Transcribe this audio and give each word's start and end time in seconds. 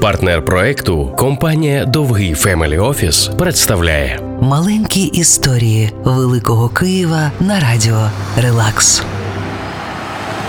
Партнер 0.00 0.44
проекту 0.44 1.14
компанія 1.16 1.84
Довгий 1.84 2.34
Family 2.34 2.78
Office 2.78 3.30
представляє 3.38 4.20
Маленькі 4.40 5.02
історії 5.02 5.92
Великого 6.04 6.68
Києва 6.68 7.30
на 7.40 7.60
радіо 7.60 8.10
Релакс. 8.36 9.02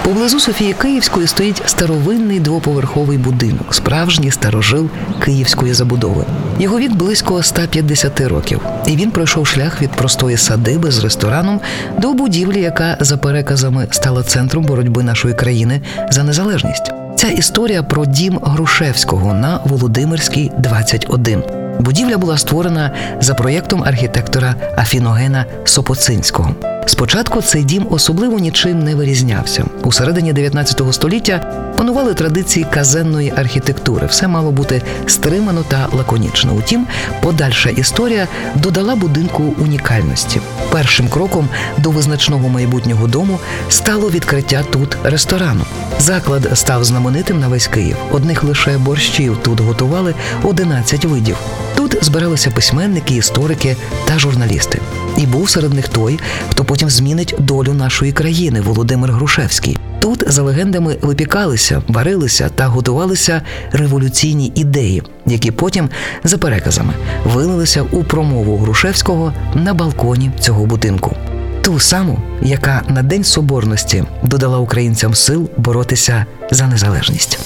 Поблизу 0.03 0.39
Софії 0.39 0.73
Київської 0.73 1.27
стоїть 1.27 1.61
старовинний 1.65 2.39
двоповерховий 2.39 3.17
будинок, 3.17 3.73
справжній 3.73 4.31
старожил 4.31 4.89
київської 5.25 5.73
забудови. 5.73 6.25
Його 6.59 6.79
вік 6.79 6.91
близько 6.91 7.43
150 7.43 8.21
років, 8.21 8.61
і 8.87 8.95
він 8.95 9.11
пройшов 9.11 9.47
шлях 9.47 9.81
від 9.81 9.91
простої 9.91 10.37
садиби 10.37 10.91
з 10.91 11.03
рестораном 11.03 11.61
до 11.97 12.13
будівлі, 12.13 12.61
яка 12.61 12.97
за 12.99 13.17
переказами 13.17 13.87
стала 13.91 14.23
центром 14.23 14.63
боротьби 14.63 15.03
нашої 15.03 15.33
країни 15.33 15.81
за 16.09 16.23
незалежність. 16.23 16.98
Ця 17.19 17.27
історія 17.27 17.83
про 17.83 18.05
дім 18.05 18.39
Грушевського 18.43 19.33
на 19.33 19.59
Володимирській 19.65 20.51
21. 20.57 21.43
Будівля 21.79 22.17
була 22.17 22.37
створена 22.37 22.91
за 23.21 23.33
проєктом 23.33 23.83
архітектора 23.83 24.55
Афіногена 24.77 25.45
Сопоцинського. 25.63 26.55
Спочатку 26.89 27.41
цей 27.41 27.63
дім 27.63 27.87
особливо 27.89 28.39
нічим 28.39 28.83
не 28.83 28.95
вирізнявся. 28.95 29.65
У 29.83 29.91
середині 29.91 30.33
19 30.33 30.81
століття 30.91 31.37
панували 31.77 32.13
традиції 32.13 32.65
казенної 32.71 33.33
архітектури. 33.35 34.07
Все 34.07 34.27
мало 34.27 34.51
бути 34.51 34.81
стримано 35.07 35.63
та 35.67 35.87
лаконічно. 35.97 36.53
Утім, 36.53 36.87
подальша 37.21 37.69
історія 37.69 38.27
додала 38.55 38.95
будинку 38.95 39.43
унікальності. 39.57 40.41
Першим 40.71 41.07
кроком 41.07 41.49
до 41.77 41.91
визначного 41.91 42.49
майбутнього 42.49 43.07
дому 43.07 43.39
стало 43.69 44.09
відкриття 44.09 44.63
тут 44.71 44.97
ресторану. 45.03 45.65
Заклад 45.99 46.49
став 46.53 46.83
знаменитим 46.83 47.39
на 47.39 47.47
весь 47.47 47.67
Київ. 47.67 47.95
Одних 48.11 48.43
лише 48.43 48.77
борщів 48.77 49.37
тут 49.41 49.59
готували 49.59 50.13
11 50.43 51.05
видів. 51.05 51.37
Тут 51.75 51.97
збиралися 52.01 52.51
письменники, 52.51 53.15
історики 53.15 53.77
та 54.05 54.19
журналісти. 54.19 54.79
І 55.19 55.25
був 55.25 55.49
серед 55.49 55.73
них 55.73 55.87
той, 55.87 56.19
хто 56.51 56.63
потім 56.63 56.89
змінить 56.89 57.35
долю 57.39 57.73
нашої 57.73 58.11
країни 58.11 58.61
Володимир 58.61 59.11
Грушевський. 59.11 59.77
Тут, 59.99 60.23
за 60.27 60.41
легендами, 60.41 60.97
випікалися, 61.01 61.81
варилися 61.87 62.49
та 62.55 62.67
готувалися 62.67 63.41
революційні 63.71 64.51
ідеї, 64.55 65.03
які 65.25 65.51
потім, 65.51 65.89
за 66.23 66.37
переказами, 66.37 66.93
вилилися 67.25 67.85
у 67.91 68.03
промову 68.03 68.57
Грушевського 68.57 69.33
на 69.53 69.73
балконі 69.73 70.31
цього 70.39 70.65
будинку. 70.65 71.15
Ту 71.61 71.79
саму, 71.79 72.19
яка 72.41 72.81
на 72.87 73.03
День 73.03 73.23
Соборності 73.23 74.03
додала 74.23 74.57
українцям 74.57 75.15
сил 75.15 75.49
боротися 75.57 76.25
за 76.51 76.67
незалежність. 76.67 77.39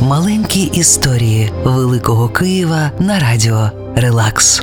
Маленькі 0.00 0.62
історії 0.62 1.52
Великого 1.64 2.28
Києва 2.28 2.90
на 3.00 3.18
радіо 3.18 3.70
Релакс. 3.96 4.62